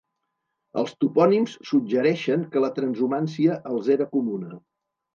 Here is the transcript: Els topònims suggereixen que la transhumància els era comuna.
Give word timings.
Els 0.83 0.93
topònims 1.03 1.53
suggereixen 1.73 2.49
que 2.57 2.65
la 2.67 2.73
transhumància 2.81 3.63
els 3.77 3.95
era 3.99 4.13
comuna. 4.19 4.55